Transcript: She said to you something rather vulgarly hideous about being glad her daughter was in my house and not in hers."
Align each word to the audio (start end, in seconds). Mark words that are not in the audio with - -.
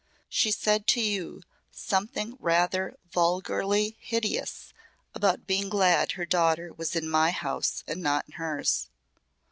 She 0.29 0.49
said 0.49 0.87
to 0.87 0.99
you 0.99 1.43
something 1.69 2.35
rather 2.39 2.97
vulgarly 3.11 3.97
hideous 3.99 4.73
about 5.13 5.45
being 5.45 5.69
glad 5.69 6.13
her 6.13 6.25
daughter 6.25 6.73
was 6.73 6.95
in 6.95 7.07
my 7.07 7.29
house 7.29 7.83
and 7.85 8.01
not 8.01 8.25
in 8.25 8.31
hers." 8.31 8.89